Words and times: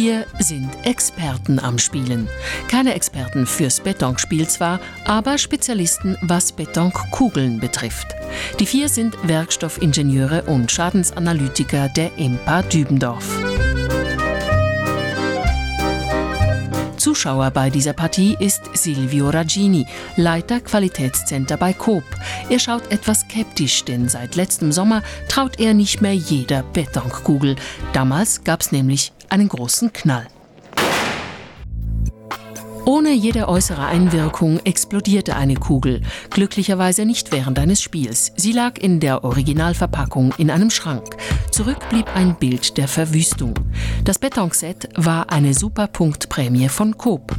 vier 0.00 0.24
sind 0.38 0.70
Experten 0.84 1.58
am 1.58 1.78
Spielen. 1.78 2.26
Keine 2.68 2.94
Experten 2.94 3.44
fürs 3.44 3.80
Betonspiel 3.80 4.48
zwar, 4.48 4.80
aber 5.04 5.36
Spezialisten, 5.36 6.16
was 6.22 6.52
Betonkugeln 6.52 7.60
betrifft. 7.60 8.06
Die 8.58 8.64
vier 8.64 8.88
sind 8.88 9.14
Werkstoffingenieure 9.28 10.44
und 10.44 10.70
Schadensanalytiker 10.70 11.90
der 11.90 12.12
EMPA 12.16 12.62
Dübendorf. 12.62 13.39
Zuschauer 17.00 17.50
bei 17.50 17.70
dieser 17.70 17.94
Partie 17.94 18.36
ist 18.38 18.60
Silvio 18.74 19.30
Raggini, 19.30 19.86
Leiter 20.16 20.60
Qualitätscenter 20.60 21.56
bei 21.56 21.72
Coop. 21.72 22.04
Er 22.50 22.58
schaut 22.58 22.92
etwas 22.92 23.20
skeptisch, 23.20 23.84
denn 23.86 24.06
seit 24.10 24.36
letztem 24.36 24.70
Sommer 24.70 25.02
traut 25.26 25.58
er 25.58 25.72
nicht 25.72 26.02
mehr 26.02 26.14
jeder 26.14 26.62
Betonkugel. 26.62 27.56
Damals 27.94 28.44
gab 28.44 28.60
es 28.60 28.70
nämlich 28.70 29.12
einen 29.30 29.48
großen 29.48 29.94
Knall. 29.94 30.26
Ohne 32.84 33.12
jede 33.12 33.48
äußere 33.48 33.86
Einwirkung 33.86 34.58
explodierte 34.64 35.36
eine 35.36 35.54
Kugel, 35.54 36.02
glücklicherweise 36.28 37.06
nicht 37.06 37.30
während 37.32 37.58
eines 37.58 37.80
Spiels. 37.80 38.32
Sie 38.36 38.52
lag 38.52 38.78
in 38.78 39.00
der 39.00 39.24
Originalverpackung 39.24 40.34
in 40.38 40.50
einem 40.50 40.70
Schrank. 40.70 41.16
Zurück 41.60 41.90
blieb 41.90 42.06
ein 42.16 42.34
Bild 42.36 42.78
der 42.78 42.88
Verwüstung. 42.88 43.52
Das 44.02 44.18
Betonset 44.18 44.88
war 44.96 45.30
eine 45.30 45.52
Superpunktprämie 45.52 46.70
von 46.70 46.96
Coop. 46.96 47.32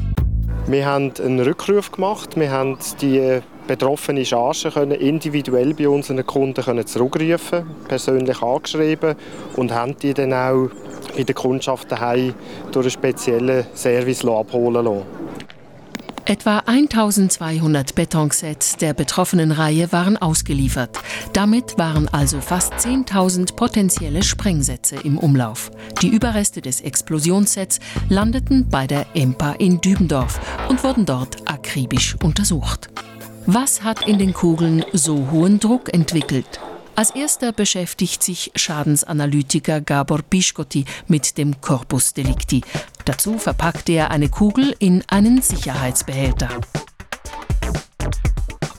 Wir 0.68 0.86
haben 0.86 1.12
einen 1.26 1.40
Rückruf 1.40 1.92
gemacht. 1.92 2.40
Wir 2.40 2.52
haben 2.52 2.78
die 3.02 3.40
betroffene 3.66 4.24
Charge 4.24 4.70
können 4.70 4.92
individuell 4.92 5.74
bei 5.74 5.90
unseren 5.90 6.24
Kunden 6.24 6.64
können 6.64 6.86
zurückrufen, 6.86 7.66
persönlich 7.88 8.40
angeschrieben 8.44 9.16
und 9.56 9.74
haben 9.74 9.98
die 9.98 10.14
dann 10.14 10.34
auch 10.34 10.70
bei 11.18 11.24
der 11.24 11.34
Kundschaft 11.34 11.92
daheim 11.92 12.36
durch 12.72 12.86
einen 12.86 12.92
speziellen 12.92 13.66
Service 13.74 14.24
abholen 14.24 14.86
lassen. 14.86 15.02
Etwa 16.32 16.60
1200 16.60 17.94
Betonsets 17.94 18.78
der 18.78 18.94
betroffenen 18.94 19.52
Reihe 19.52 19.92
waren 19.92 20.16
ausgeliefert. 20.16 20.98
Damit 21.34 21.78
waren 21.78 22.08
also 22.08 22.40
fast 22.40 22.72
10.000 22.76 23.58
potenzielle 23.58 24.24
Sprengsätze 24.24 24.96
im 24.96 25.18
Umlauf. 25.18 25.72
Die 26.02 26.08
Überreste 26.08 26.62
des 26.62 26.80
Explosionssets 26.80 27.82
landeten 28.08 28.70
bei 28.70 28.88
der 28.88 29.08
EMPA 29.14 29.56
in 29.60 29.82
Dübendorf 29.82 30.40
und 30.70 30.82
wurden 30.86 31.06
dort 31.06 31.50
akribisch 31.50 32.16
untersucht. 32.24 32.88
Was 33.46 33.84
hat 33.84 34.08
in 34.08 34.18
den 34.18 34.32
Kugeln 34.32 34.86
so 34.94 35.32
hohen 35.32 35.60
Druck 35.60 35.94
entwickelt? 35.94 36.62
Als 36.96 37.12
erster 37.12 37.52
beschäftigt 37.52 38.22
sich 38.22 38.52
Schadensanalytiker 38.56 39.82
Gabor 39.82 40.22
Bischkotti 40.22 40.86
mit 41.08 41.38
dem 41.38 41.60
Corpus 41.60 42.14
Delicti. 42.14 42.62
Dazu 43.06 43.38
verpackt 43.38 43.90
er 43.90 44.12
eine 44.12 44.30
Kugel 44.30 44.76
in 44.80 45.04
einen 45.08 45.42
Sicherheitsbehälter. 45.42 46.50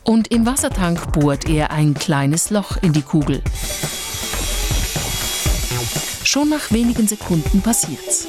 Und 0.04 0.28
im 0.28 0.46
Wassertank 0.46 1.12
bohrt 1.12 1.48
er 1.48 1.70
ein 1.70 1.94
kleines 1.94 2.50
Loch 2.50 2.76
in 2.82 2.92
die 2.92 3.02
Kugel. 3.02 3.42
Schon 6.24 6.48
nach 6.48 6.70
wenigen 6.70 7.06
Sekunden 7.06 7.60
passiert's. 7.62 8.26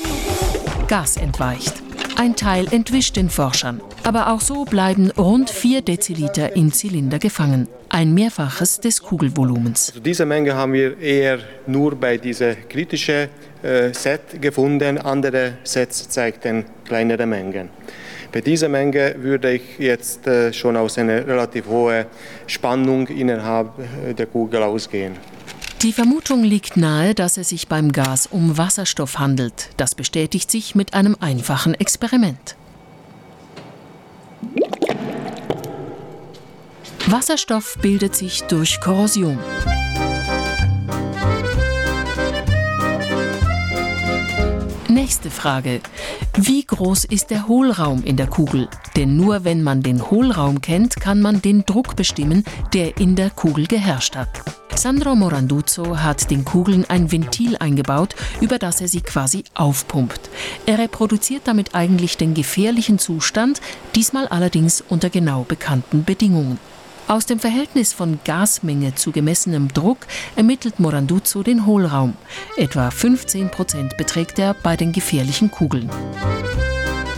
Gas 0.88 1.18
entweicht. 1.18 1.82
Ein 2.16 2.36
Teil 2.36 2.68
entwischt 2.72 3.16
den 3.16 3.30
Forschern. 3.30 3.82
Aber 4.04 4.32
auch 4.32 4.40
so 4.40 4.66
bleiben 4.66 5.10
rund 5.18 5.50
4 5.50 5.82
Deziliter 5.82 6.56
im 6.56 6.72
Zylinder 6.72 7.18
gefangen. 7.18 7.68
Ein 7.90 8.14
Mehrfaches 8.14 8.80
des 8.80 9.02
Kugelvolumens. 9.02 9.90
Also 9.90 10.00
diese 10.00 10.26
Menge 10.26 10.54
haben 10.54 10.74
wir 10.74 11.00
eher 11.00 11.40
nur 11.66 11.96
bei 11.96 12.18
diesem 12.18 12.56
kritischen 12.70 13.30
äh, 13.64 13.94
Set 13.94 14.40
gefunden. 14.40 15.00
Andere 15.00 15.54
Sets 15.64 16.08
zeigten 16.10 16.66
kleinere 16.86 17.26
Mengen. 17.26 17.70
Bei 18.32 18.42
dieser 18.42 18.70
Menge 18.70 19.16
würde 19.18 19.54
ich 19.54 19.80
jetzt 19.80 20.28
äh, 20.28 20.54
schon 20.54 20.78
aus 20.78 20.98
einer 21.00 21.26
relativ 21.26 21.66
hohen 21.68 22.06
Spannung 22.46 23.08
innerhalb 23.08 23.70
äh, 23.80 24.14
der 24.14 24.28
Kugel 24.28 24.62
ausgehen. 24.62 25.16
Die 25.84 25.92
Vermutung 25.92 26.46
liegt 26.46 26.78
nahe, 26.78 27.14
dass 27.14 27.36
es 27.36 27.50
sich 27.50 27.68
beim 27.68 27.92
Gas 27.92 28.26
um 28.28 28.58
Wasserstoff 28.58 29.20
handelt. 29.20 29.72
Das 29.76 29.96
bestätigt 29.96 30.50
sich 30.50 30.76
mit 30.76 30.94
einem 30.94 31.18
einfachen 31.20 31.74
Experiment. 31.74 32.56
Wasserstoff 37.08 37.78
bildet 37.82 38.16
sich 38.16 38.44
durch 38.44 38.80
Korrosion. 38.80 39.38
Nächste 44.88 45.30
Frage. 45.30 45.82
Wie 46.38 46.64
groß 46.64 47.04
ist 47.04 47.30
der 47.30 47.50
Hohlraum 47.50 48.06
in 48.06 48.16
der 48.16 48.28
Kugel? 48.28 48.70
Denn 48.96 49.18
nur 49.18 49.44
wenn 49.44 49.62
man 49.62 49.84
den 49.84 50.10
Hohlraum 50.10 50.62
kennt, 50.62 50.96
kann 50.96 51.20
man 51.20 51.42
den 51.42 51.66
Druck 51.66 51.98
bestimmen, 51.98 52.46
der 52.74 52.98
in 52.98 53.18
der 53.18 53.32
Kugel 53.32 53.68
geherrscht 53.68 54.16
hat. 54.16 54.63
Sandro 54.76 55.16
Moranduzzo 55.16 56.00
hat 56.00 56.30
den 56.30 56.44
Kugeln 56.44 56.86
ein 56.90 57.12
Ventil 57.12 57.56
eingebaut, 57.58 58.16
über 58.42 58.58
das 58.60 58.82
er 58.82 58.88
sie 58.88 59.02
quasi 59.02 59.44
aufpumpt. 59.54 60.30
Er 60.66 60.78
reproduziert 60.80 61.44
damit 61.46 61.74
eigentlich 61.74 62.18
den 62.18 62.34
gefährlichen 62.34 63.00
Zustand, 63.00 63.62
diesmal 63.96 64.28
allerdings 64.28 64.84
unter 64.90 65.10
genau 65.10 65.44
bekannten 65.44 66.04
Bedingungen. 66.04 66.60
Aus 67.08 67.26
dem 67.26 67.40
Verhältnis 67.40 67.94
von 67.94 68.20
Gasmenge 68.26 68.96
zu 68.96 69.12
gemessenem 69.12 69.68
Druck 69.74 70.00
ermittelt 70.36 70.80
Moranduzzo 70.80 71.44
den 71.44 71.66
Hohlraum. 71.66 72.16
Etwa 72.58 72.92
15 72.92 73.52
Prozent 73.52 73.98
beträgt 73.98 74.40
er 74.40 74.54
bei 74.54 74.76
den 74.76 74.92
gefährlichen 74.92 75.52
Kugeln. 75.52 75.90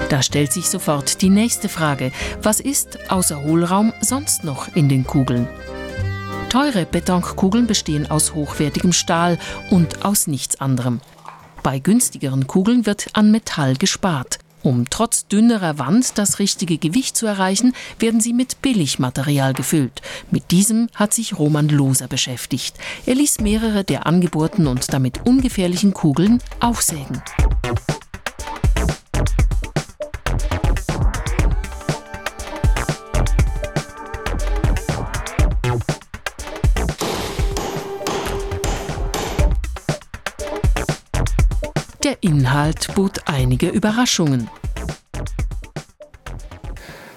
Da 0.09 0.21
stellt 0.21 0.51
sich 0.53 0.69
sofort 0.69 1.21
die 1.21 1.29
nächste 1.29 1.69
Frage. 1.69 2.11
Was 2.41 2.59
ist 2.59 3.09
außer 3.09 3.43
Hohlraum 3.43 3.93
sonst 4.01 4.43
noch 4.43 4.75
in 4.75 4.89
den 4.89 5.05
Kugeln? 5.05 5.47
Teure 6.49 6.85
Betonkugeln 6.85 7.67
bestehen 7.67 8.09
aus 8.09 8.33
hochwertigem 8.33 8.93
Stahl 8.93 9.37
und 9.71 10.05
aus 10.05 10.27
nichts 10.27 10.59
anderem. 10.61 11.01
Bei 11.63 11.79
günstigeren 11.79 12.47
Kugeln 12.47 12.85
wird 12.85 13.07
an 13.13 13.31
Metall 13.31 13.75
gespart. 13.75 14.39
Um 14.65 14.89
trotz 14.89 15.27
dünnerer 15.27 15.77
Wand 15.77 16.17
das 16.17 16.39
richtige 16.39 16.79
Gewicht 16.79 17.15
zu 17.15 17.27
erreichen, 17.27 17.73
werden 17.99 18.19
sie 18.19 18.33
mit 18.33 18.63
Billigmaterial 18.63 19.53
gefüllt. 19.53 20.01
Mit 20.31 20.49
diesem 20.49 20.87
hat 20.95 21.13
sich 21.13 21.37
Roman 21.37 21.69
Loser 21.69 22.07
beschäftigt. 22.07 22.75
Er 23.05 23.13
ließ 23.13 23.41
mehrere 23.41 23.83
der 23.83 24.07
angebohrten 24.07 24.65
und 24.65 24.91
damit 24.91 25.25
ungefährlichen 25.25 25.93
Kugeln 25.93 26.41
aufsägen. 26.61 27.21
Der 42.05 42.21
Inhalt 42.21 42.93
bot 42.93 43.19
einige 43.25 43.67
Überraschungen. 43.69 44.47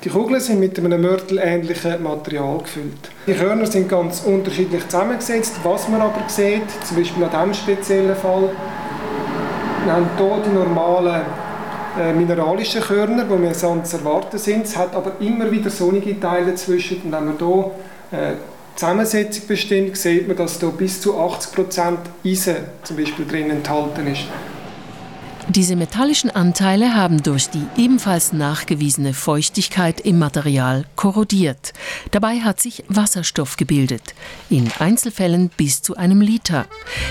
Die 0.03 0.09
Kugeln 0.09 0.41
sind 0.41 0.60
mit 0.60 0.78
einem 0.78 1.03
mörtelähnlichen 1.03 2.03
Material 2.03 2.56
gefüllt. 2.60 3.10
Die 3.27 3.34
Körner 3.34 3.66
sind 3.66 3.91
ganz 3.91 4.22
unterschiedlich 4.22 4.88
zusammengesetzt. 4.88 5.56
Was 5.62 5.91
man 5.91 6.00
aber 6.00 6.27
sieht, 6.28 6.71
zum 6.87 6.97
Beispiel 6.97 7.22
an 7.22 7.31
diesem 7.31 7.53
speziellen 7.53 8.16
Fall, 8.16 8.48
wir 9.84 9.93
haben 9.93 10.09
hier 10.16 10.43
die 10.47 10.54
normalen 10.54 11.21
äh, 12.00 12.15
mineralischen 12.15 12.81
Körner, 12.81 13.25
die 13.25 13.43
wir 13.43 13.53
sonst 13.53 13.93
erwarten 13.93 14.38
sind. 14.38 14.65
Es 14.65 14.75
hat 14.75 14.95
aber 14.95 15.21
immer 15.21 15.51
wieder 15.51 15.68
sonnige 15.68 16.18
Teile 16.18 16.53
dazwischen. 16.53 17.03
Und 17.03 17.13
wenn 17.13 17.24
man 17.27 17.36
hier 17.39 17.72
äh, 18.18 18.33
Zusammensetzung 18.74 19.48
bestimmt, 19.48 19.98
sieht 19.98 20.27
man, 20.27 20.39
dass 20.39 20.59
hier 20.59 20.71
bis 20.71 20.98
zu 21.03 21.15
80% 21.15 21.98
Eisen 22.24 22.57
zum 22.84 22.97
Beispiel 22.97 23.27
drin 23.27 23.51
enthalten 23.51 24.07
ist. 24.07 24.24
Diese 25.50 25.77
metallischen 25.77 26.30
Anteile 26.30 26.95
haben 26.95 27.22
durch 27.22 27.48
die 27.48 27.65
ebenfalls 27.78 28.34
nachgewiesene 28.34 29.15
Feuchtigkeit 29.15 29.98
im 30.03 30.18
Material 30.18 30.84
korrodiert. 30.95 31.72
Dabei 32.10 32.41
hat 32.41 32.60
sich 32.60 32.84
Wasserstoff 32.89 33.56
gebildet, 33.56 34.15
in 34.50 34.71
Einzelfällen 34.78 35.48
bis 35.56 35.80
zu 35.80 35.97
einem 35.97 36.21
Liter. 36.21 36.66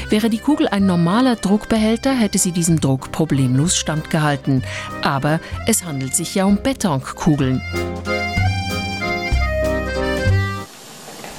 Wäre 0.10 0.30
die 0.30 0.38
Kugel 0.38 0.68
ein 0.68 0.86
normaler 0.86 1.36
Druckbehälter, 1.36 2.13
hätte 2.13 2.38
sie 2.38 2.51
diesem 2.51 2.80
Druck 2.80 3.12
problemlos 3.12 3.75
standgehalten. 3.75 4.63
Aber 5.01 5.40
es 5.66 5.83
handelt 5.83 6.16
sich 6.16 6.36
ja 6.36 6.45
um 6.45 6.62
Betonkugeln. 6.62 7.62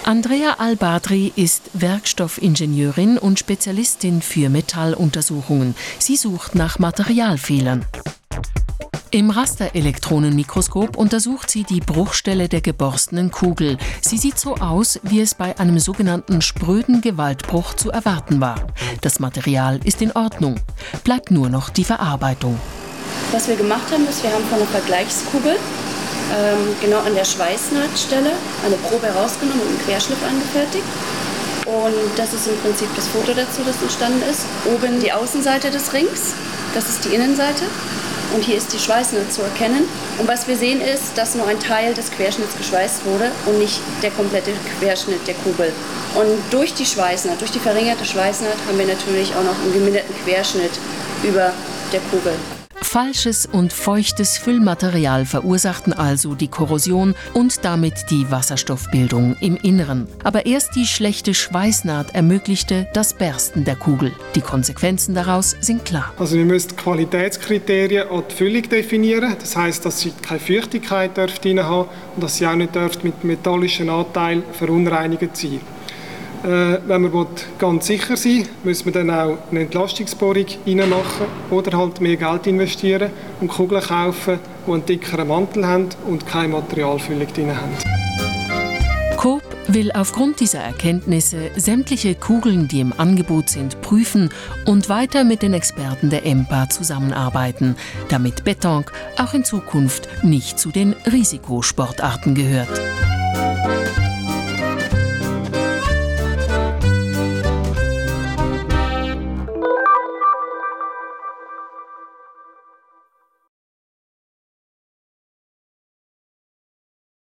Andrea 0.08 0.55
Albadri 0.56 1.34
ist 1.37 1.64
Werkstoffingenieurin 1.75 3.19
und 3.19 3.38
Spezialistin 3.38 4.22
für 4.22 4.49
Metalluntersuchungen. 4.49 5.75
Sie 5.99 6.16
sucht 6.16 6.55
nach 6.55 6.78
Materialfehlern. 6.78 7.84
Im 9.10 9.28
Rasterelektronenmikroskop 9.28 10.96
untersucht 10.96 11.50
sie 11.50 11.64
die 11.64 11.81
Bruchstelle 11.81 12.49
der 12.49 12.62
geborstenen 12.62 13.31
Kugel. 13.31 13.76
Sie 14.00 14.16
sieht 14.16 14.38
so 14.38 14.55
aus, 14.55 14.99
wie 15.02 15.20
es 15.20 15.34
bei 15.34 15.58
einem 15.58 15.78
sogenannten 15.78 16.40
spröden 16.40 17.02
Gewaltbruch 17.02 17.75
zu 17.75 17.90
erwarten 17.90 18.40
war. 18.40 18.66
Das 19.02 19.20
Material 19.20 19.78
ist 19.84 20.00
in 20.00 20.12
Ordnung. 20.12 20.58
Bleibt 21.04 21.31
nur 21.31 21.50
noch 21.50 21.69
die 21.69 21.84
Verarbeitung. 21.84 22.58
Was 23.31 23.46
wir 23.46 23.56
gemacht 23.56 23.93
haben, 23.93 24.08
ist, 24.08 24.22
wir 24.22 24.32
haben 24.32 24.44
von 24.44 24.56
einer 24.56 24.69
Vergleichskugel 24.69 25.56
ähm, 26.34 26.76
genau 26.80 26.98
an 26.98 27.14
der 27.14 27.25
Schweißnahtstelle 27.25 28.32
eine 28.64 28.76
Probe 28.76 29.06
herausgenommen 29.06 29.60
und 29.60 29.69
einen 29.69 29.84
Querschnitt 29.86 30.19
angefertigt. 30.22 30.84
Und 31.64 32.16
das 32.16 32.32
ist 32.32 32.46
im 32.46 32.56
Prinzip 32.58 32.88
das 32.96 33.08
Foto 33.08 33.34
dazu, 33.34 33.60
das 33.66 33.80
entstanden 33.82 34.22
ist. 34.30 34.46
Oben 34.64 35.00
die 35.00 35.12
Außenseite 35.12 35.70
des 35.70 35.92
Rings, 35.92 36.32
das 36.75 36.88
ist 36.88 37.04
die 37.04 37.14
Innenseite. 37.14 37.64
Und 38.34 38.44
hier 38.44 38.56
ist 38.56 38.72
die 38.72 38.78
Schweißnaht 38.78 39.32
zu 39.32 39.42
erkennen. 39.42 39.84
Und 40.19 40.28
was 40.28 40.46
wir 40.48 40.56
sehen 40.56 40.80
ist, 40.80 41.16
dass 41.16 41.34
nur 41.34 41.46
ein 41.46 41.60
Teil 41.60 41.94
des 41.94 42.10
Querschnitts 42.10 42.56
geschweißt 42.56 43.06
wurde 43.06 43.30
und 43.46 43.58
nicht 43.58 43.80
der 44.02 44.10
komplette 44.10 44.52
Querschnitt 44.78 45.26
der 45.26 45.34
Kugel. 45.34 45.72
Und 46.14 46.38
durch 46.50 46.75
die 46.75 46.86
Schweißnaht, 46.86 47.40
durch 47.40 47.52
die 47.52 47.60
verringerte 47.60 48.04
Schweißnaht 48.04 48.56
haben 48.66 48.78
wir 48.78 48.86
natürlich 48.86 49.34
auch 49.34 49.44
noch 49.44 49.58
einen 49.62 49.72
geminderten 49.72 50.14
Querschnitt 50.25 50.72
über 51.22 51.52
der 51.92 52.00
Kugel. 52.10 52.34
Falsches 52.88 53.44
und 53.44 53.70
feuchtes 53.70 54.38
Füllmaterial 54.38 55.26
verursachten 55.26 55.93
also 55.93 56.35
die 56.35 56.49
Korrosion 56.49 57.14
und 57.35 57.62
damit 57.62 58.06
die 58.08 58.31
Wasserstoffbildung 58.31 59.37
im 59.40 59.58
Inneren. 59.58 60.08
Aber 60.25 60.46
erst 60.46 60.75
die 60.75 60.87
schlechte 60.87 61.35
Schweißnaht 61.35 62.14
ermöglichte 62.14 62.88
das 62.94 63.12
Bersten 63.12 63.67
der 63.67 63.76
Kugel. 63.76 64.12
Die 64.35 64.40
Konsequenzen 64.40 65.14
daraus 65.14 65.55
sind 65.61 65.85
klar. 65.85 66.14
Also 66.19 66.37
wir 66.37 66.46
müssen 66.46 66.76
Qualitätskriterien 66.76 68.08
an 68.08 68.25
die 68.31 68.35
Füllung 68.35 68.62
definieren. 68.62 69.37
Das 69.38 69.55
heißt, 69.55 69.85
dass 69.85 70.00
sie 70.00 70.14
keine 70.23 70.40
Feuchtigkeit 70.40 71.14
dürfte 71.14 71.62
haben 71.62 71.90
und 72.17 72.25
dass 72.25 72.38
sie 72.38 72.46
auch 72.46 72.55
nicht 72.55 73.05
mit 73.05 73.23
metallischen 73.23 73.90
Anteil 73.90 74.43
verunreinigt 74.55 75.37
sein 75.37 75.61
äh, 76.44 76.79
wenn 76.87 77.02
man 77.02 77.26
ganz 77.58 77.87
sicher 77.87 78.17
sein 78.17 78.46
will, 78.62 78.73
muss 78.73 78.85
man 78.85 78.94
dann 78.94 79.11
auch 79.11 79.38
eine 79.50 79.61
Entlastungsbohrung 79.61 80.46
reinmachen 80.67 81.26
oder 81.50 81.76
halt 81.76 82.00
mehr 82.00 82.17
Geld 82.17 82.46
investieren 82.46 83.11
und 83.40 83.49
Kugeln 83.49 83.82
kaufen, 83.82 84.38
die 84.67 84.73
einen 84.73 84.87
dickeren 84.87 85.29
Mantel 85.29 85.67
haben 85.67 85.88
und 86.06 86.26
keine 86.26 86.49
Materialfüllung 86.49 87.26
drin 87.32 87.56
haben. 87.56 87.73
Coop 89.17 89.43
will 89.67 89.90
aufgrund 89.93 90.40
dieser 90.40 90.61
Erkenntnisse 90.61 91.50
sämtliche 91.56 92.14
Kugeln, 92.14 92.69
die 92.69 92.81
im 92.81 92.94
Angebot 92.96 93.49
sind, 93.49 93.81
prüfen 93.81 94.31
und 94.64 94.88
weiter 94.88 95.25
mit 95.25 95.43
den 95.43 95.55
Experten 95.55 96.08
der 96.08 96.25
EMPA 96.25 96.69
zusammenarbeiten, 96.70 97.76
damit 98.08 98.44
Beton 98.44 98.85
auch 99.19 99.35
in 99.35 99.44
Zukunft 99.44 100.08
nicht 100.23 100.58
zu 100.58 100.70
den 100.70 100.94
Risikosportarten 101.11 102.35
gehört. 102.35 102.81